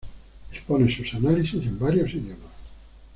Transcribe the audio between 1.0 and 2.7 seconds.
análisis en varios idiomas.